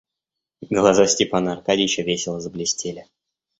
[0.71, 3.05] Глаза Степана Аркадьича весело заблестели.